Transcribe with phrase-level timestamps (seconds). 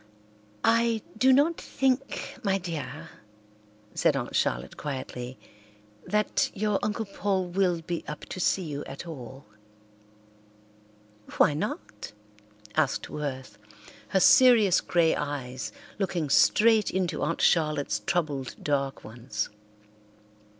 [0.63, 3.07] "I do not think, my dear,"
[3.93, 5.37] said Aunt Charlotte quietly,
[6.07, 9.45] "that your Uncle Paul will be up to see you at all."
[11.37, 12.13] "Why not?"
[12.75, 13.59] asked Worth,
[14.07, 19.49] her serious grey eyes looking straight into Aunt Charlotte's troubled dark ones.